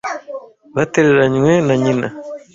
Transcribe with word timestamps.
Batereranywe 0.75 1.53
na 1.67 1.75
nyina. 1.83 2.07